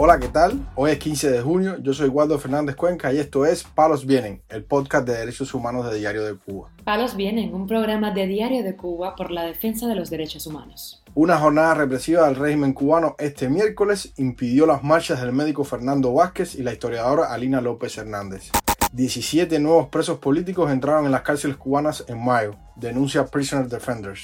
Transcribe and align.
Hola, 0.00 0.20
¿qué 0.20 0.28
tal? 0.28 0.64
Hoy 0.76 0.92
es 0.92 0.98
15 0.98 1.28
de 1.28 1.40
junio, 1.42 1.76
yo 1.82 1.92
soy 1.92 2.08
Waldo 2.08 2.38
Fernández 2.38 2.76
Cuenca 2.76 3.12
y 3.12 3.18
esto 3.18 3.44
es 3.44 3.64
Palos 3.64 4.06
Vienen, 4.06 4.40
el 4.48 4.62
podcast 4.62 5.04
de 5.04 5.18
derechos 5.18 5.52
humanos 5.54 5.90
de 5.90 5.98
Diario 5.98 6.24
de 6.24 6.36
Cuba. 6.36 6.70
Palos 6.84 7.16
Vienen, 7.16 7.52
un 7.52 7.66
programa 7.66 8.12
de 8.12 8.28
Diario 8.28 8.62
de 8.62 8.76
Cuba 8.76 9.16
por 9.16 9.32
la 9.32 9.42
defensa 9.42 9.88
de 9.88 9.96
los 9.96 10.08
derechos 10.08 10.46
humanos. 10.46 11.02
Una 11.16 11.36
jornada 11.38 11.74
represiva 11.74 12.26
del 12.26 12.36
régimen 12.36 12.74
cubano 12.74 13.16
este 13.18 13.48
miércoles 13.48 14.12
impidió 14.18 14.66
las 14.66 14.84
marchas 14.84 15.20
del 15.20 15.32
médico 15.32 15.64
Fernando 15.64 16.14
Vázquez 16.14 16.54
y 16.54 16.62
la 16.62 16.72
historiadora 16.72 17.32
Alina 17.32 17.60
López 17.60 17.98
Hernández. 17.98 18.52
17 18.92 19.58
nuevos 19.58 19.88
presos 19.88 20.20
políticos 20.20 20.70
entraron 20.70 21.06
en 21.06 21.10
las 21.10 21.22
cárceles 21.22 21.56
cubanas 21.56 22.04
en 22.06 22.24
mayo, 22.24 22.54
denuncia 22.76 23.26
Prisoner 23.26 23.66
Defenders 23.66 24.22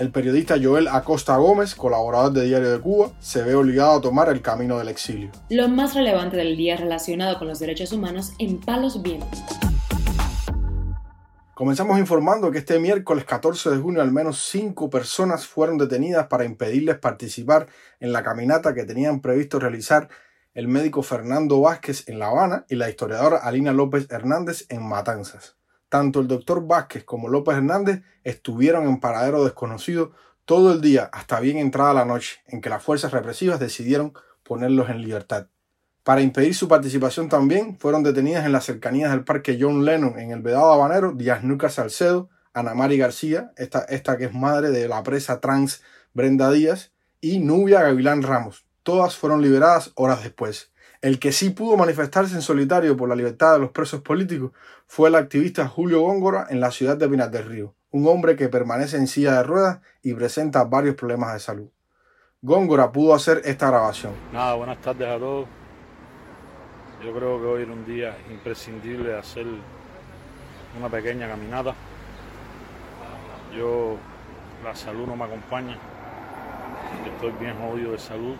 el 0.00 0.10
periodista 0.10 0.56
Joel 0.60 0.88
Acosta 0.88 1.36
Gómez, 1.36 1.74
colaborador 1.74 2.32
de 2.32 2.46
Diario 2.46 2.72
de 2.72 2.80
Cuba, 2.80 3.10
se 3.20 3.42
ve 3.42 3.54
obligado 3.54 3.98
a 3.98 4.00
tomar 4.00 4.30
el 4.30 4.40
camino 4.40 4.78
del 4.78 4.88
exilio. 4.88 5.30
Lo 5.50 5.68
más 5.68 5.94
relevante 5.94 6.38
del 6.38 6.56
día 6.56 6.78
relacionado 6.78 7.38
con 7.38 7.48
los 7.48 7.58
derechos 7.58 7.92
humanos 7.92 8.32
en 8.38 8.58
Palos 8.58 9.02
Vientos. 9.02 9.38
Comenzamos 11.52 11.98
informando 11.98 12.50
que 12.50 12.56
este 12.56 12.78
miércoles 12.78 13.26
14 13.26 13.68
de 13.68 13.76
junio 13.76 14.00
al 14.00 14.10
menos 14.10 14.38
cinco 14.38 14.88
personas 14.88 15.46
fueron 15.46 15.76
detenidas 15.76 16.28
para 16.28 16.46
impedirles 16.46 16.96
participar 16.96 17.66
en 18.00 18.14
la 18.14 18.22
caminata 18.22 18.72
que 18.72 18.84
tenían 18.84 19.20
previsto 19.20 19.58
realizar 19.58 20.08
el 20.54 20.66
médico 20.66 21.02
Fernando 21.02 21.60
Vázquez 21.60 22.08
en 22.08 22.18
La 22.18 22.28
Habana 22.28 22.64
y 22.70 22.76
la 22.76 22.88
historiadora 22.88 23.36
Alina 23.36 23.74
López 23.74 24.06
Hernández 24.10 24.64
en 24.70 24.82
Matanzas. 24.82 25.59
Tanto 25.90 26.20
el 26.20 26.28
doctor 26.28 26.66
Vázquez 26.66 27.04
como 27.04 27.28
López 27.28 27.56
Hernández 27.56 28.02
estuvieron 28.24 28.86
en 28.86 29.00
paradero 29.00 29.44
desconocido 29.44 30.12
todo 30.44 30.72
el 30.72 30.80
día 30.80 31.10
hasta 31.12 31.40
bien 31.40 31.58
entrada 31.58 31.92
la 31.92 32.04
noche, 32.04 32.40
en 32.46 32.60
que 32.60 32.70
las 32.70 32.82
fuerzas 32.82 33.12
represivas 33.12 33.60
decidieron 33.60 34.14
ponerlos 34.42 34.88
en 34.88 35.02
libertad. 35.02 35.48
Para 36.04 36.22
impedir 36.22 36.54
su 36.54 36.68
participación 36.68 37.28
también 37.28 37.76
fueron 37.76 38.02
detenidas 38.02 38.46
en 38.46 38.52
las 38.52 38.64
cercanías 38.64 39.10
del 39.10 39.24
parque 39.24 39.58
John 39.60 39.84
Lennon 39.84 40.18
en 40.18 40.30
el 40.30 40.42
Vedado 40.42 40.72
Habanero 40.72 41.12
Díaz 41.12 41.42
Nuca 41.42 41.68
Salcedo, 41.68 42.30
Ana 42.54 42.74
Mari 42.74 42.96
García, 42.96 43.52
esta, 43.56 43.80
esta 43.80 44.16
que 44.16 44.26
es 44.26 44.34
madre 44.34 44.70
de 44.70 44.88
la 44.88 45.02
presa 45.02 45.40
trans 45.40 45.82
Brenda 46.14 46.50
Díaz, 46.50 46.92
y 47.20 47.40
Nubia 47.40 47.82
Gavilán 47.82 48.22
Ramos. 48.22 48.64
Todas 48.84 49.16
fueron 49.16 49.42
liberadas 49.42 49.90
horas 49.96 50.22
después. 50.22 50.70
El 51.02 51.18
que 51.18 51.32
sí 51.32 51.48
pudo 51.48 51.78
manifestarse 51.78 52.34
en 52.34 52.42
solitario 52.42 52.94
por 52.94 53.08
la 53.08 53.16
libertad 53.16 53.54
de 53.54 53.60
los 53.60 53.70
presos 53.70 54.02
políticos 54.02 54.52
fue 54.86 55.08
el 55.08 55.14
activista 55.14 55.66
Julio 55.66 56.02
Góngora 56.02 56.46
en 56.50 56.60
la 56.60 56.70
ciudad 56.70 56.98
de 56.98 57.08
Pinas 57.08 57.32
del 57.32 57.46
Río, 57.46 57.74
un 57.90 58.06
hombre 58.06 58.36
que 58.36 58.50
permanece 58.50 58.98
en 58.98 59.06
silla 59.06 59.32
de 59.36 59.42
ruedas 59.42 59.80
y 60.02 60.12
presenta 60.12 60.64
varios 60.64 60.96
problemas 60.96 61.32
de 61.32 61.40
salud. 61.40 61.68
Góngora 62.42 62.92
pudo 62.92 63.14
hacer 63.14 63.40
esta 63.46 63.68
grabación. 63.68 64.12
Nada, 64.30 64.54
buenas 64.54 64.78
tardes 64.82 65.08
a 65.08 65.18
todos. 65.18 65.46
Yo 67.02 67.14
creo 67.14 67.40
que 67.40 67.46
hoy 67.46 67.62
era 67.62 67.72
un 67.72 67.86
día 67.86 68.18
imprescindible 68.30 69.16
hacer 69.16 69.46
una 70.78 70.90
pequeña 70.90 71.28
caminata. 71.28 71.74
Yo, 73.56 73.96
la 74.62 74.76
salud 74.76 75.06
no 75.06 75.16
me 75.16 75.24
acompaña, 75.24 75.78
estoy 77.06 77.32
bien 77.40 77.56
jodido 77.58 77.92
de 77.92 77.98
salud 77.98 78.36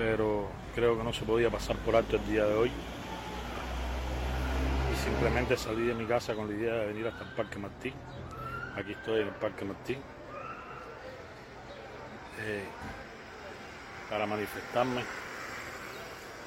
pero 0.00 0.48
creo 0.74 0.96
que 0.96 1.04
no 1.04 1.12
se 1.12 1.26
podía 1.26 1.50
pasar 1.50 1.76
por 1.76 1.94
alto 1.94 2.16
el 2.16 2.26
día 2.26 2.46
de 2.46 2.54
hoy. 2.54 2.70
Y 4.90 4.96
simplemente 5.04 5.58
salí 5.58 5.86
de 5.86 5.92
mi 5.92 6.06
casa 6.06 6.34
con 6.34 6.48
la 6.48 6.54
idea 6.54 6.72
de 6.72 6.86
venir 6.86 7.06
hasta 7.06 7.22
el 7.24 7.30
Parque 7.32 7.58
Martí. 7.58 7.92
Aquí 8.76 8.92
estoy 8.92 9.20
en 9.20 9.28
el 9.28 9.34
Parque 9.34 9.66
Martí. 9.66 9.98
Eh, 12.38 12.64
para 14.08 14.24
manifestarme 14.24 15.02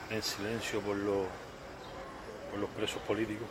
en 0.09 0.23
silencio 0.23 0.81
por, 0.81 0.97
por 0.97 2.59
los 2.59 2.69
presos 2.71 3.03
políticos, 3.03 3.47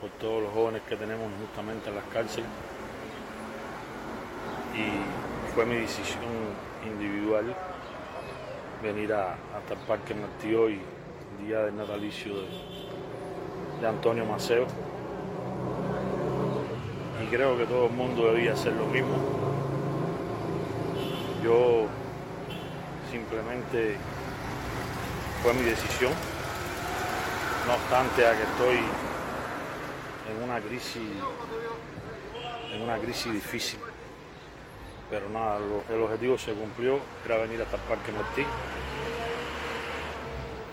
por 0.00 0.08
todos 0.12 0.44
los 0.44 0.52
jóvenes 0.54 0.80
que 0.88 0.96
tenemos 0.96 1.30
justamente 1.42 1.90
en 1.90 1.96
las 1.96 2.06
cárceles. 2.06 2.48
Y 4.74 5.54
fue 5.54 5.66
mi 5.66 5.74
decisión 5.74 6.24
individual 6.86 7.54
venir 8.82 9.12
a, 9.12 9.32
hasta 9.56 9.74
el 9.74 9.80
Parque 9.80 10.14
Martí 10.14 10.54
hoy, 10.54 10.80
día 11.44 11.60
del 11.60 11.76
natalicio 11.76 12.34
de, 13.80 13.86
Antonio 13.86 14.24
Maceo. 14.24 14.66
Y 17.22 17.26
creo 17.28 17.56
que 17.56 17.66
todo 17.66 17.86
el 17.86 17.92
mundo 17.92 18.32
debía 18.32 18.52
hacer 18.52 18.72
lo 18.72 18.86
mismo. 18.86 19.16
Yo 21.44 21.86
simplemente 23.10 23.96
fue 25.42 25.54
mi 25.54 25.62
decisión. 25.62 26.12
No 27.66 27.74
obstante 27.74 28.26
a 28.26 28.32
que 28.32 28.42
estoy 28.42 28.78
en 30.30 30.42
una 30.44 30.60
crisis, 30.60 31.02
en 32.72 32.82
una 32.82 32.98
crisis 32.98 33.32
difícil 33.32 33.80
pero 35.08 35.28
nada, 35.28 35.58
el 35.88 36.02
objetivo 36.02 36.36
se 36.36 36.52
cumplió, 36.52 36.98
era 37.24 37.38
venir 37.38 37.62
hasta 37.62 37.76
el 37.76 37.82
Parque 37.82 38.12
Martí 38.12 38.44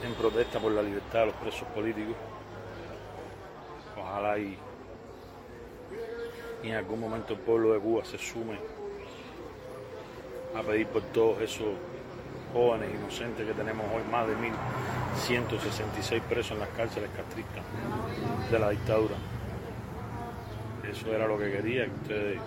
en 0.03 0.13
protesta 0.16 0.59
por 0.59 0.71
la 0.71 0.81
libertad 0.81 1.21
de 1.21 1.25
los 1.27 1.35
presos 1.35 1.67
políticos. 1.69 2.16
Ojalá 3.97 4.38
y, 4.38 4.57
en 6.63 6.75
algún 6.75 6.99
momento 6.99 7.33
el 7.33 7.39
pueblo 7.39 7.73
de 7.73 7.79
Cuba 7.79 8.03
se 8.05 8.17
sume 8.17 8.57
a 10.55 10.61
pedir 10.61 10.88
por 10.88 11.01
todos 11.03 11.41
esos 11.41 11.75
jóvenes 12.53 12.89
inocentes 12.93 13.45
que 13.45 13.53
tenemos 13.53 13.85
hoy, 13.93 14.03
más 14.11 14.27
de 14.27 14.35
1.166 14.35 16.22
presos 16.22 16.51
en 16.51 16.59
las 16.59 16.69
cárceles 16.69 17.09
castristas 17.16 17.63
de 18.51 18.59
la 18.59 18.69
dictadura. 18.69 19.16
Eso 20.89 21.07
era 21.07 21.27
lo 21.27 21.39
que 21.39 21.51
quería, 21.51 21.85
que 21.85 21.91
ustedes 21.91 22.39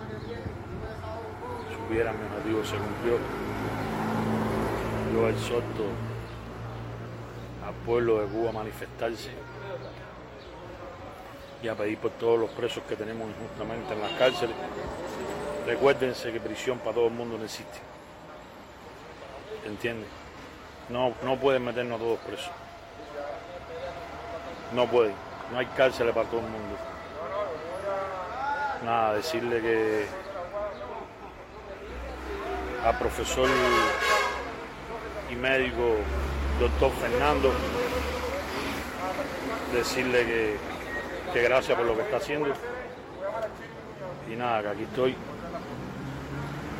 mi 1.89 2.01
objetivo 2.01 2.63
se 2.65 2.75
cumplió. 2.75 3.17
Yo 5.13 5.29
exhorto 5.29 5.85
al 7.65 7.73
pueblo 7.85 8.19
de 8.19 8.27
Cuba 8.27 8.49
a 8.49 8.53
manifestarse 8.53 9.31
y 11.63 11.67
a 11.67 11.75
pedir 11.75 11.97
por 11.97 12.11
todos 12.11 12.39
los 12.39 12.49
presos 12.51 12.83
que 12.87 12.95
tenemos 12.95 13.27
injustamente 13.29 13.93
en 13.93 14.01
las 14.01 14.11
cárceles. 14.13 14.55
Recuérdense 15.65 16.31
que 16.31 16.39
prisión 16.39 16.79
para 16.79 16.95
todo 16.95 17.07
el 17.07 17.13
mundo 17.13 17.37
no 17.37 17.45
existe. 17.45 17.79
¿Entienden? 19.65 20.07
No, 20.89 21.13
no 21.23 21.37
pueden 21.37 21.63
meternos 21.65 21.99
a 21.99 22.03
todos 22.03 22.19
presos. 22.19 22.51
No 24.73 24.85
pueden. 24.87 25.15
No 25.51 25.59
hay 25.59 25.65
cárceles 25.67 26.13
para 26.13 26.29
todo 26.29 26.41
el 26.41 26.47
mundo. 26.47 26.75
Nada, 28.83 29.15
decirle 29.15 29.61
que 29.61 30.26
al 32.87 32.97
profesor 32.97 33.49
y 35.29 35.35
médico 35.35 35.97
doctor 36.57 36.89
Fernando, 36.93 37.51
decirle 39.73 40.57
que, 41.33 41.41
gracias 41.41 41.77
por 41.77 41.85
lo 41.85 41.95
que 41.95 42.03
está 42.03 42.17
haciendo. 42.17 42.53
Y 44.31 44.35
nada, 44.37 44.61
que 44.61 44.67
aquí 44.69 44.83
estoy 44.83 45.15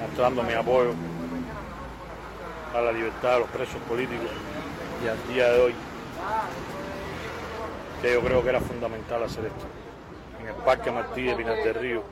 mostrando 0.01 0.43
mi 0.43 0.53
apoyo 0.53 0.93
a 2.73 2.81
la 2.81 2.91
libertad 2.93 3.33
de 3.33 3.39
los 3.39 3.49
presos 3.49 3.81
políticos 3.81 4.29
y 5.03 5.07
al 5.09 5.27
día 5.27 5.51
de 5.51 5.59
hoy, 5.59 5.75
que 8.01 8.13
yo 8.13 8.21
creo 8.21 8.43
que 8.43 8.49
era 8.49 8.61
fundamental 8.61 9.23
hacer 9.23 9.45
esto. 9.45 9.65
En 10.39 10.47
el 10.47 10.55
Parque 10.63 10.89
Martí 10.89 11.23
de 11.23 11.35
Pinar 11.35 11.57
del 11.57 11.75
Río, 11.75 12.03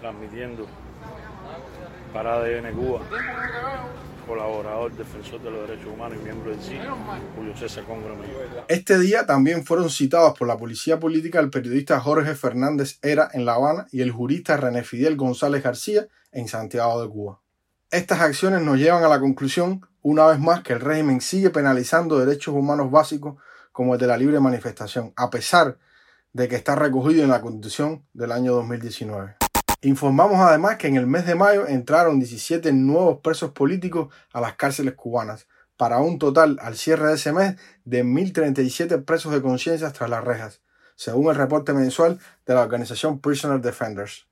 transmitiendo 0.00 0.66
para 2.14 2.36
ADN 2.36 2.72
Cuba, 2.76 3.00
colaborador, 4.24 4.96
defensor 4.96 5.42
de 5.42 5.50
los 5.50 5.68
derechos 5.68 5.92
humanos 5.92 6.16
y 6.20 6.24
miembro 6.24 6.52
del 6.52 6.62
sí, 6.62 6.78
Julio 7.34 7.56
César 7.56 7.82
Congro 7.84 8.16
Este 8.68 9.00
día 9.00 9.26
también 9.26 9.66
fueron 9.66 9.90
citados 9.90 10.38
por 10.38 10.46
la 10.46 10.56
policía 10.56 11.00
política 11.00 11.40
el 11.40 11.50
periodista 11.50 11.98
Jorge 11.98 12.36
Fernández 12.36 13.00
Era 13.02 13.28
en 13.32 13.44
La 13.44 13.54
Habana 13.54 13.88
y 13.90 14.00
el 14.00 14.12
jurista 14.12 14.56
René 14.56 14.84
Fidel 14.84 15.16
González 15.16 15.64
García 15.64 16.06
en 16.30 16.46
Santiago 16.46 17.02
de 17.02 17.08
Cuba. 17.08 17.40
Estas 17.90 18.20
acciones 18.20 18.62
nos 18.62 18.78
llevan 18.78 19.02
a 19.02 19.08
la 19.08 19.18
conclusión, 19.18 19.84
una 20.00 20.26
vez 20.26 20.38
más, 20.38 20.62
que 20.62 20.74
el 20.74 20.80
régimen 20.80 21.20
sigue 21.20 21.50
penalizando 21.50 22.24
derechos 22.24 22.54
humanos 22.54 22.92
básicos 22.92 23.42
como 23.72 23.94
el 23.94 24.00
de 24.00 24.06
la 24.06 24.16
libre 24.16 24.38
manifestación, 24.38 25.12
a 25.16 25.30
pesar 25.30 25.78
de 26.32 26.46
que 26.46 26.54
está 26.54 26.76
recogido 26.76 27.24
en 27.24 27.30
la 27.30 27.40
Constitución 27.40 28.06
del 28.12 28.30
año 28.30 28.54
2019. 28.54 29.36
Informamos 29.84 30.40
además 30.40 30.78
que 30.78 30.86
en 30.86 30.96
el 30.96 31.06
mes 31.06 31.26
de 31.26 31.34
mayo 31.34 31.68
entraron 31.68 32.18
17 32.18 32.72
nuevos 32.72 33.18
presos 33.20 33.50
políticos 33.50 34.08
a 34.32 34.40
las 34.40 34.54
cárceles 34.54 34.94
cubanas, 34.94 35.46
para 35.76 35.98
un 35.98 36.18
total 36.18 36.58
al 36.62 36.76
cierre 36.76 37.08
de 37.08 37.16
ese 37.16 37.34
mes 37.34 37.56
de 37.84 38.02
1.037 38.02 39.04
presos 39.04 39.34
de 39.34 39.42
conciencia 39.42 39.92
tras 39.92 40.08
las 40.08 40.24
rejas, 40.24 40.62
según 40.96 41.28
el 41.28 41.36
reporte 41.36 41.74
mensual 41.74 42.18
de 42.46 42.54
la 42.54 42.62
organización 42.62 43.18
Prisoner 43.18 43.60
Defenders. 43.60 44.26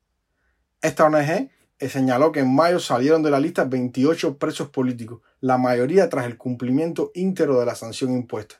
Esta 0.81 1.04
ONG 1.04 1.50
señaló 1.81 2.32
que 2.32 2.40
en 2.40 2.55
mayo 2.55 2.81
salieron 2.81 3.22
de 3.22 3.31
la 3.31 3.38
lista 3.38 3.64
28 3.64 4.38
presos 4.38 4.70
políticos, 4.70 5.20
la 5.43 5.58
mayoría 5.58 6.08
tras 6.08 6.25
el 6.25 6.38
cumplimiento 6.38 7.10
íntegro 7.14 7.60
de 7.60 7.66
la 7.66 7.75
sanción 7.75 8.12
impuesta. 8.12 8.55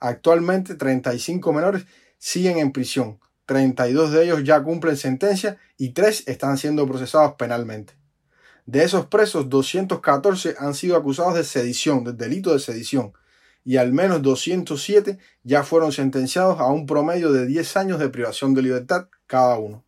Actualmente 0.00 0.76
35 0.76 1.52
menores 1.52 1.84
siguen 2.16 2.56
en 2.56 2.72
prisión, 2.72 3.18
32 3.48 4.12
de 4.12 4.24
ellos 4.24 4.44
ya 4.44 4.62
cumplen 4.62 4.98
sentencia 4.98 5.56
y 5.78 5.94
3 5.94 6.24
están 6.28 6.58
siendo 6.58 6.86
procesados 6.86 7.32
penalmente. 7.38 7.94
De 8.66 8.84
esos 8.84 9.06
presos, 9.06 9.48
214 9.48 10.56
han 10.58 10.74
sido 10.74 10.98
acusados 10.98 11.34
de 11.34 11.44
sedición, 11.44 12.04
del 12.04 12.18
delito 12.18 12.52
de 12.52 12.58
sedición, 12.58 13.14
y 13.64 13.78
al 13.78 13.94
menos 13.94 14.20
207 14.20 15.18
ya 15.44 15.62
fueron 15.62 15.92
sentenciados 15.92 16.60
a 16.60 16.66
un 16.66 16.84
promedio 16.84 17.32
de 17.32 17.46
10 17.46 17.76
años 17.78 17.98
de 17.98 18.10
privación 18.10 18.52
de 18.52 18.60
libertad 18.60 19.08
cada 19.26 19.58
uno. 19.58 19.82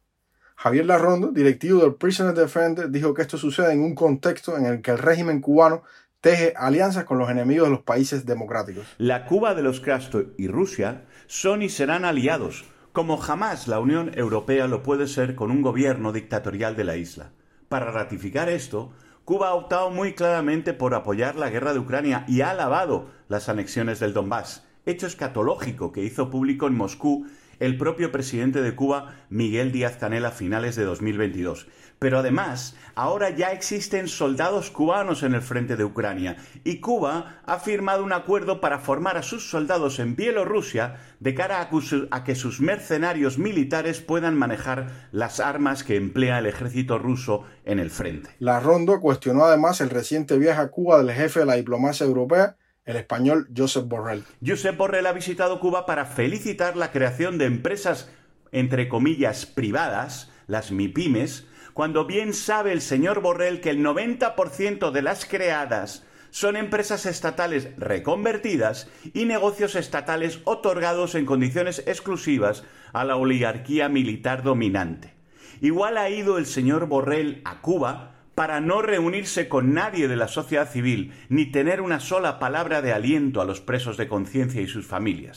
Javier 0.57 0.87
Larrondo, 0.87 1.31
directivo 1.31 1.83
del 1.83 1.97
Prisoner 1.97 2.35
Defender, 2.35 2.91
dijo 2.91 3.13
que 3.13 3.21
esto 3.21 3.37
sucede 3.37 3.75
en 3.75 3.83
un 3.83 3.95
contexto 3.95 4.57
en 4.57 4.65
el 4.65 4.81
que 4.81 4.93
el 4.93 4.99
régimen 4.99 5.43
cubano 5.43 5.83
teje 6.23 6.55
alianzas 6.57 7.05
con 7.05 7.19
los 7.19 7.29
enemigos 7.29 7.69
de 7.69 7.73
los 7.75 7.83
países 7.83 8.25
democráticos. 8.25 8.87
La 8.97 9.27
Cuba 9.27 9.55
de 9.55 9.63
los 9.63 9.81
Castro 9.81 10.25
y 10.39 10.49
Rusia 10.49 11.05
son 11.27 11.61
y 11.61 11.69
serán 11.69 12.07
aliados, 12.07 12.65
como 12.93 13.17
jamás 13.17 13.69
la 13.69 13.79
Unión 13.79 14.11
Europea 14.15 14.67
lo 14.67 14.83
puede 14.83 15.07
ser 15.07 15.35
con 15.35 15.51
un 15.51 15.63
gobierno 15.63 16.13
dictatorial 16.13 16.77
de 16.77 16.85
la 16.85 16.97
isla. 16.97 17.31
Para 17.69 17.91
ratificar 17.93 18.49
esto, 18.49 18.93
Cuba 19.25 19.51
ha 19.51 19.55
optado 19.55 19.91
muy 19.91 20.15
claramente 20.15 20.73
por 20.73 20.95
apoyar 20.95 21.37
la 21.37 21.51
guerra 21.51 21.73
de 21.73 21.79
Ucrania 21.79 22.25
y 22.27 22.41
ha 22.41 22.51
alabado 22.51 23.11
las 23.29 23.49
anexiones 23.49 24.01
del 24.01 24.13
Donbass, 24.13 24.67
hecho 24.87 25.07
escatológico 25.07 25.93
que 25.93 26.03
hizo 26.03 26.31
público 26.31 26.67
en 26.67 26.77
Moscú 26.77 27.27
el 27.61 27.77
propio 27.77 28.11
presidente 28.11 28.63
de 28.63 28.75
Cuba, 28.75 29.15
Miguel 29.29 29.71
Díaz 29.71 29.97
Canel, 29.97 30.25
a 30.25 30.33
finales 30.33 30.75
de 30.75 30.85
2022. 30.85 31.69
Pero 32.01 32.19
además, 32.19 32.77
ahora 32.95 33.29
ya 33.29 33.53
existen 33.53 34.09
soldados 34.09 34.71
cubanos 34.71 35.23
en 35.23 35.35
el 35.35 35.43
frente 35.43 35.77
de 35.77 35.85
Ucrania 35.85 36.39
y 36.65 36.81
Cuba 36.81 37.43
ha 37.45 37.59
firmado 37.59 38.03
un 38.03 38.15
acuerdo 38.15 38.59
para 38.59 38.79
formar 38.79 39.19
a 39.19 39.23
sus 39.23 39.51
soldados 39.51 39.99
en 39.99 40.17
Bielorrusia 40.17 40.97
de 41.21 41.35
cara 41.35 41.69
a 42.11 42.25
que 42.25 42.35
sus 42.35 42.61
mercenarios 42.63 43.39
militares 43.39 44.01
puedan 44.01 44.35
manejar 44.35 45.09
las 45.13 45.41
armas 45.41 45.85
que 45.85 45.97
emplea 45.97 46.39
el 46.39 46.47
ejército 46.47 46.99
ruso 46.99 47.45
en 47.67 47.79
el 47.79 47.91
frente. 47.91 48.31
La 48.39 48.61
Rondo 48.61 48.99
cuestionó 48.99 49.45
además 49.45 49.83
el 49.83 49.91
reciente 49.91 50.39
viaje 50.39 50.63
a 50.63 50.71
Cuba 50.71 51.03
del 51.03 51.15
jefe 51.15 51.41
de 51.41 51.47
la 51.47 51.57
diplomacia 51.57 52.07
europea 52.07 52.57
el 52.87 52.97
español 52.97 53.49
Josep 53.57 53.87
Borrell. 53.87 54.25
Josep 54.45 54.77
Borrell 54.77 55.07
ha 55.07 55.13
visitado 55.13 55.61
Cuba 55.61 55.87
para 55.87 56.07
felicitar 56.07 56.77
la 56.77 56.93
creación 56.93 57.39
de 57.39 57.47
empresas, 57.47 58.11
entre 58.53 58.89
comillas, 58.89 59.47
privadas, 59.47 60.31
las 60.47 60.73
MIPIMES, 60.73 61.47
cuando 61.73 62.05
bien 62.05 62.35
sabe 62.35 62.73
el 62.73 62.81
señor 62.81 63.21
Borrell 63.21 63.61
que 63.61 63.71
el 63.71 63.85
90% 63.85 64.91
de 64.91 65.03
las 65.03 65.25
creadas 65.25 66.05
son 66.31 66.57
empresas 66.57 67.07
estatales 67.07 67.69
reconvertidas 67.77 68.89
y 69.15 69.25
negocios 69.25 69.75
estatales 69.75 70.41
otorgados 70.45 71.15
en 71.15 71.27
condiciones 71.27 71.83
exclusivas 71.87 72.65
a 72.93 73.05
la 73.05 73.17
oligarquía 73.17 73.89
militar 73.89 74.43
dominante. 74.43 75.15
Igual 75.61 75.99
ha 75.99 76.09
ido 76.09 76.39
el 76.39 76.47
señor 76.47 76.87
Borrell 76.87 77.43
a 77.45 77.61
Cuba 77.61 78.20
para 78.41 78.63
no 78.63 78.81
reunirse 78.81 79.51
con 79.51 79.75
nadie 79.75 80.09
de 80.09 80.17
la 80.17 80.27
sociedad 80.27 80.67
civil, 80.67 81.13
ni 81.29 81.53
tener 81.53 81.83
una 81.83 82.01
sola 82.01 82.39
palabra 82.39 82.81
de 82.81 82.91
aliento 82.91 83.43
a 83.43 83.45
los 83.45 83.61
presos 83.61 83.99
de 83.99 84.09
conciencia 84.09 84.63
y 84.63 84.67
sus 84.67 84.87
familias. 84.87 85.37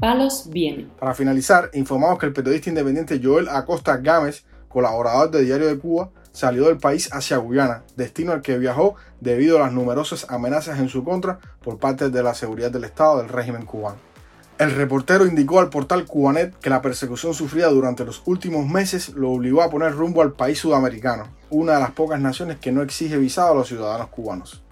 Palos 0.00 0.48
vienen. 0.52 0.92
Para 1.00 1.14
finalizar, 1.14 1.68
informamos 1.74 2.20
que 2.20 2.26
el 2.26 2.32
periodista 2.32 2.70
independiente 2.70 3.20
Joel 3.20 3.48
Acosta 3.48 3.96
Gámez, 3.96 4.44
colaborador 4.68 5.32
de 5.32 5.42
Diario 5.42 5.66
de 5.66 5.80
Cuba, 5.80 6.10
salió 6.30 6.66
del 6.66 6.78
país 6.78 7.12
hacia 7.12 7.38
Guyana, 7.38 7.82
destino 7.96 8.30
al 8.30 8.40
que 8.40 8.56
viajó 8.56 8.94
debido 9.20 9.56
a 9.56 9.62
las 9.62 9.72
numerosas 9.72 10.30
amenazas 10.30 10.78
en 10.78 10.88
su 10.88 11.02
contra 11.02 11.40
por 11.60 11.80
parte 11.80 12.10
de 12.10 12.22
la 12.22 12.34
seguridad 12.34 12.70
del 12.70 12.84
Estado 12.84 13.18
del 13.18 13.30
régimen 13.30 13.66
cubano. 13.66 14.07
El 14.58 14.72
reportero 14.72 15.24
indicó 15.24 15.60
al 15.60 15.70
portal 15.70 16.04
Cubanet 16.04 16.58
que 16.58 16.68
la 16.68 16.82
persecución 16.82 17.32
sufrida 17.32 17.68
durante 17.68 18.04
los 18.04 18.22
últimos 18.26 18.66
meses 18.66 19.10
lo 19.10 19.30
obligó 19.30 19.62
a 19.62 19.70
poner 19.70 19.94
rumbo 19.94 20.20
al 20.20 20.32
país 20.32 20.58
sudamericano, 20.58 21.28
una 21.48 21.74
de 21.74 21.80
las 21.80 21.92
pocas 21.92 22.20
naciones 22.20 22.58
que 22.58 22.72
no 22.72 22.82
exige 22.82 23.18
visado 23.18 23.52
a 23.52 23.54
los 23.54 23.68
ciudadanos 23.68 24.08
cubanos. 24.08 24.64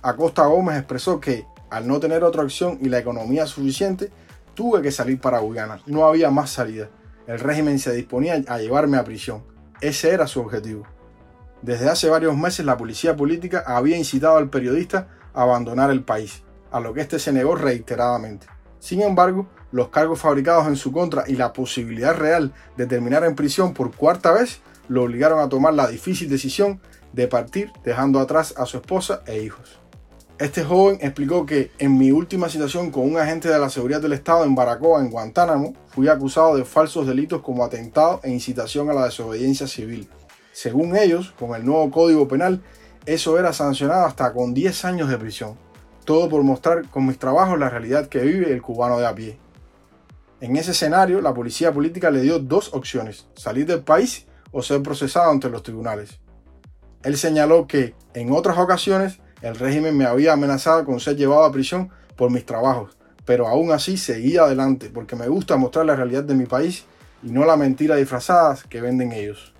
Acosta 0.00 0.46
Gómez 0.46 0.78
expresó 0.78 1.20
que, 1.20 1.44
al 1.68 1.86
no 1.86 2.00
tener 2.00 2.24
otra 2.24 2.42
opción 2.42 2.78
y 2.80 2.88
la 2.88 3.00
economía 3.00 3.44
suficiente, 3.46 4.10
tuve 4.54 4.80
que 4.80 4.90
salir 4.90 5.20
para 5.20 5.40
Guyana. 5.40 5.78
No 5.84 6.06
había 6.06 6.30
más 6.30 6.48
salida. 6.48 6.88
El 7.26 7.38
régimen 7.38 7.78
se 7.78 7.92
disponía 7.92 8.42
a 8.48 8.58
llevarme 8.58 8.96
a 8.96 9.04
prisión. 9.04 9.42
Ese 9.82 10.08
era 10.08 10.26
su 10.26 10.40
objetivo. 10.40 10.86
Desde 11.60 11.90
hace 11.90 12.08
varios 12.08 12.34
meses 12.34 12.64
la 12.64 12.78
policía 12.78 13.14
política 13.14 13.62
había 13.66 13.98
incitado 13.98 14.38
al 14.38 14.48
periodista 14.48 15.08
a 15.34 15.42
abandonar 15.42 15.90
el 15.90 16.02
país, 16.02 16.44
a 16.72 16.80
lo 16.80 16.94
que 16.94 17.02
éste 17.02 17.18
se 17.18 17.30
negó 17.30 17.56
reiteradamente. 17.56 18.53
Sin 18.84 19.00
embargo, 19.00 19.46
los 19.72 19.88
cargos 19.88 20.20
fabricados 20.20 20.66
en 20.66 20.76
su 20.76 20.92
contra 20.92 21.24
y 21.26 21.36
la 21.36 21.54
posibilidad 21.54 22.14
real 22.14 22.52
de 22.76 22.84
terminar 22.84 23.24
en 23.24 23.34
prisión 23.34 23.72
por 23.72 23.96
cuarta 23.96 24.30
vez 24.30 24.60
lo 24.88 25.04
obligaron 25.04 25.38
a 25.40 25.48
tomar 25.48 25.72
la 25.72 25.88
difícil 25.88 26.28
decisión 26.28 26.82
de 27.14 27.26
partir 27.26 27.72
dejando 27.82 28.20
atrás 28.20 28.52
a 28.58 28.66
su 28.66 28.76
esposa 28.76 29.22
e 29.24 29.42
hijos. 29.42 29.80
Este 30.38 30.64
joven 30.64 30.98
explicó 31.00 31.46
que 31.46 31.70
en 31.78 31.96
mi 31.96 32.10
última 32.12 32.50
situación 32.50 32.90
con 32.90 33.10
un 33.10 33.16
agente 33.16 33.48
de 33.48 33.58
la 33.58 33.70
seguridad 33.70 34.02
del 34.02 34.12
Estado 34.12 34.44
en 34.44 34.54
Baracoa, 34.54 35.00
en 35.00 35.08
Guantánamo, 35.08 35.72
fui 35.86 36.08
acusado 36.08 36.54
de 36.54 36.66
falsos 36.66 37.06
delitos 37.06 37.40
como 37.40 37.64
atentado 37.64 38.20
e 38.22 38.30
incitación 38.30 38.90
a 38.90 38.92
la 38.92 39.06
desobediencia 39.06 39.66
civil. 39.66 40.10
Según 40.52 40.94
ellos, 40.94 41.32
con 41.38 41.54
el 41.54 41.64
nuevo 41.64 41.90
Código 41.90 42.28
Penal, 42.28 42.62
eso 43.06 43.38
era 43.38 43.54
sancionado 43.54 44.04
hasta 44.04 44.34
con 44.34 44.52
10 44.52 44.84
años 44.84 45.08
de 45.08 45.16
prisión 45.16 45.63
todo 46.04 46.28
por 46.28 46.42
mostrar 46.42 46.88
con 46.90 47.06
mis 47.06 47.18
trabajos 47.18 47.58
la 47.58 47.70
realidad 47.70 48.08
que 48.08 48.20
vive 48.20 48.52
el 48.52 48.62
cubano 48.62 48.98
de 48.98 49.06
a 49.06 49.14
pie. 49.14 49.38
En 50.40 50.56
ese 50.56 50.72
escenario, 50.72 51.20
la 51.20 51.32
policía 51.32 51.72
política 51.72 52.10
le 52.10 52.20
dio 52.20 52.38
dos 52.38 52.74
opciones, 52.74 53.26
salir 53.34 53.66
del 53.66 53.82
país 53.82 54.26
o 54.52 54.62
ser 54.62 54.82
procesado 54.82 55.30
ante 55.30 55.48
los 55.48 55.62
tribunales. 55.62 56.20
Él 57.02 57.16
señaló 57.16 57.66
que, 57.66 57.94
en 58.14 58.32
otras 58.32 58.58
ocasiones, 58.58 59.20
el 59.42 59.56
régimen 59.56 59.96
me 59.96 60.04
había 60.04 60.32
amenazado 60.32 60.84
con 60.84 61.00
ser 61.00 61.16
llevado 61.16 61.44
a 61.44 61.52
prisión 61.52 61.90
por 62.16 62.30
mis 62.30 62.46
trabajos, 62.46 62.96
pero 63.24 63.48
aún 63.48 63.72
así 63.72 63.96
seguía 63.96 64.42
adelante 64.42 64.90
porque 64.92 65.16
me 65.16 65.28
gusta 65.28 65.56
mostrar 65.56 65.86
la 65.86 65.96
realidad 65.96 66.24
de 66.24 66.34
mi 66.34 66.46
país 66.46 66.84
y 67.22 67.30
no 67.30 67.44
la 67.44 67.56
mentira 67.56 67.96
disfrazada 67.96 68.56
que 68.68 68.80
venden 68.80 69.12
ellos. 69.12 69.54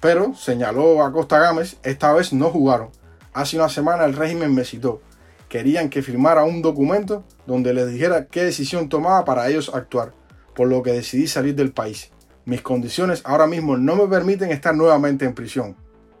Pero, 0.00 0.34
señaló 0.34 1.04
Acosta 1.04 1.38
Gámez, 1.38 1.76
esta 1.82 2.12
vez 2.12 2.32
no 2.32 2.50
jugaron. 2.50 2.90
Hace 3.32 3.56
una 3.56 3.68
semana 3.68 4.04
el 4.04 4.14
régimen 4.14 4.54
me 4.54 4.64
citó 4.64 5.02
querían 5.50 5.90
que 5.90 6.00
firmara 6.00 6.44
un 6.44 6.62
documento 6.62 7.24
donde 7.44 7.74
les 7.74 7.88
dijera 7.92 8.26
qué 8.26 8.44
decisión 8.44 8.88
tomaba 8.88 9.24
para 9.24 9.48
ellos 9.48 9.70
actuar, 9.74 10.14
por 10.54 10.68
lo 10.68 10.82
que 10.82 10.92
decidí 10.92 11.26
salir 11.26 11.56
del 11.56 11.72
país. 11.72 12.12
Mis 12.46 12.62
condiciones 12.62 13.20
ahora 13.24 13.48
mismo 13.48 13.76
no 13.76 13.96
me 13.96 14.06
permiten 14.06 14.52
estar 14.52 14.74
nuevamente 14.74 15.24
en 15.24 15.34
prisión. 15.34 15.76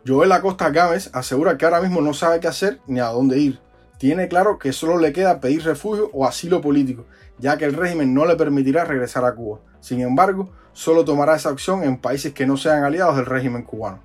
Joel 0.06 0.32
Acosta 0.32 0.70
Gámez 0.70 1.10
asegura 1.12 1.56
que 1.56 1.64
ahora 1.64 1.80
mismo 1.80 2.00
no 2.00 2.12
sabe 2.12 2.40
qué 2.40 2.48
hacer 2.48 2.80
ni 2.88 2.98
a 2.98 3.06
dónde 3.06 3.38
ir. 3.38 3.60
Tiene 3.98 4.26
claro 4.28 4.58
que 4.58 4.72
solo 4.72 4.98
le 4.98 5.12
queda 5.12 5.40
pedir 5.40 5.62
refugio 5.62 6.10
o 6.12 6.26
asilo 6.26 6.60
político, 6.60 7.06
ya 7.38 7.56
que 7.56 7.66
el 7.66 7.74
régimen 7.74 8.12
no 8.12 8.26
le 8.26 8.34
permitirá 8.34 8.84
regresar 8.84 9.24
a 9.24 9.34
Cuba. 9.34 9.60
Sin 9.80 10.00
embargo, 10.00 10.50
solo 10.72 11.04
tomará 11.04 11.36
esa 11.36 11.52
opción 11.52 11.84
en 11.84 11.98
países 11.98 12.32
que 12.32 12.46
no 12.46 12.56
sean 12.56 12.82
aliados 12.82 13.16
del 13.16 13.26
régimen 13.26 13.62
cubano. 13.62 14.00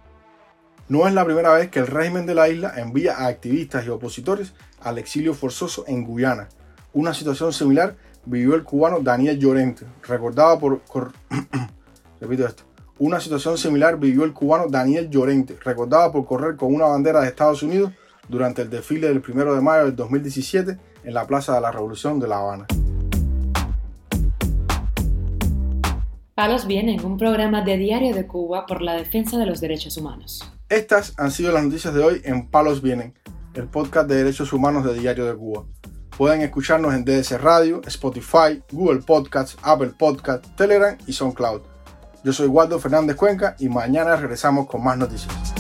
No 0.88 1.08
es 1.08 1.16
la 1.16 1.26
primera 1.26 1.52
vez 1.52 1.72
que 1.72 1.80
el 1.80 1.88
régimen 1.88 2.28
de 2.28 2.36
la 2.36 2.48
isla 2.48 2.74
envía 2.78 3.16
a 3.18 3.26
activistas 3.26 3.86
y 3.86 3.90
opositores 3.90 4.54
al 4.86 5.00
exilio 5.00 5.34
forzoso 5.34 5.84
en 5.88 6.06
Guyana. 6.06 6.48
Una 6.94 7.14
situación 7.14 7.52
similar 7.52 7.96
vivió 8.26 8.56
el 8.56 8.64
cubano 8.64 9.00
Daniel 9.02 9.38
Llorente, 9.38 9.86
recordado 10.08 10.60
por... 10.60 11.12
repito 12.22 12.48
esto. 12.48 12.64
Una 13.00 13.20
situación 13.20 13.58
similar 13.58 14.00
vivió 14.00 14.24
el 14.24 14.32
cubano 14.32 14.68
Daniel 14.70 15.10
Llorente, 15.10 15.58
recordado 15.66 16.12
por 16.12 16.26
correr 16.26 16.56
con 16.56 16.74
una 16.74 16.86
bandera 16.86 17.20
de 17.22 17.28
Estados 17.28 17.62
Unidos 17.64 17.92
durante 18.30 18.62
el 18.62 18.70
desfile 18.70 19.08
del 19.08 19.22
1 19.28 19.56
de 19.56 19.62
mayo 19.62 19.86
del 19.86 19.96
2017 19.96 20.78
en 21.04 21.14
la 21.14 21.26
Plaza 21.28 21.56
de 21.56 21.62
la 21.62 21.72
Revolución 21.72 22.20
de 22.20 22.28
La 22.28 22.38
Habana. 22.38 22.68
Palos 26.36 26.68
Vienen, 26.68 27.04
un 27.04 27.18
programa 27.18 27.64
de 27.64 27.78
Diario 27.78 28.14
de 28.14 28.28
Cuba 28.28 28.66
por 28.66 28.82
la 28.82 28.94
defensa 28.94 29.38
de 29.38 29.46
los 29.46 29.62
derechos 29.62 29.98
humanos. 29.98 30.44
Estas 30.70 31.14
han 31.18 31.32
sido 31.32 31.52
las 31.52 31.64
noticias 31.64 31.94
de 31.94 32.04
hoy 32.04 32.22
en 32.24 32.48
Palos 32.48 32.82
Vienen, 32.82 33.14
el 33.56 33.68
podcast 33.68 34.08
de 34.10 34.16
derechos 34.16 34.52
humanos 34.54 34.84
de 34.84 34.94
Diario 34.94 35.26
de 35.26 35.36
Cuba. 35.36 35.64
Pueden 36.18 36.42
escucharnos 36.42 36.94
en 36.94 37.06
DS 37.06 37.42
Radio, 37.42 37.82
Spotify, 37.86 38.62
Google 38.72 39.02
Podcasts, 39.02 39.58
Apple 39.62 39.94
Podcasts, 39.98 40.54
Telegram 40.56 40.98
y 41.08 41.14
SoundCloud. 41.14 41.62
Yo 42.24 42.34
soy 42.34 42.48
Waldo 42.48 42.80
Fernández 42.80 43.16
Cuenca 43.16 43.56
y 43.60 43.70
mañana 43.70 44.16
regresamos 44.16 44.68
con 44.68 44.84
más 44.84 44.98
noticias. 44.98 45.55